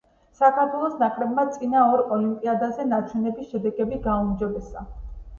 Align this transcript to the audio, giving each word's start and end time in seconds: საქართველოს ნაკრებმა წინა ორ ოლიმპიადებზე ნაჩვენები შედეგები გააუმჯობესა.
საქართველოს 0.37 0.93
ნაკრებმა 1.01 1.43
წინა 1.57 1.83
ორ 1.97 2.01
ოლიმპიადებზე 2.15 2.85
ნაჩვენები 2.93 3.45
შედეგები 3.51 4.01
გააუმჯობესა. 4.07 4.83